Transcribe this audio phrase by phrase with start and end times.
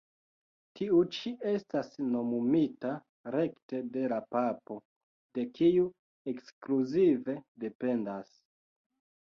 [0.77, 2.95] Tiu ĉi estas nomumita
[3.37, 4.79] rekte de la Papo,
[5.37, 5.85] de kiu
[6.35, 8.39] ekskluzive dependas.